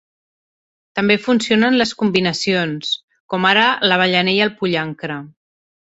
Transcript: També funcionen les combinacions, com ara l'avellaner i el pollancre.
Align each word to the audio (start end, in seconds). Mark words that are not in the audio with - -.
També 0.99 1.17
funcionen 1.25 1.77
les 1.81 1.93
combinacions, 2.01 2.91
com 3.35 3.47
ara 3.53 3.67
l'avellaner 3.93 4.37
i 4.39 4.45
el 4.47 4.55
pollancre. 4.63 5.21